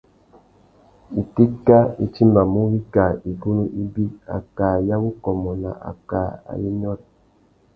Itéka 1.21 1.77
i 2.05 2.05
timbamú 2.13 2.59
wikā 2.71 3.05
igunú 3.31 3.63
ibi: 3.81 4.05
akā 4.37 4.67
ya 4.87 4.95
wukômô 5.03 5.51
na 5.63 5.71
akā 5.91 6.21
ayê 6.51 6.69
nyôrê. 6.79 7.05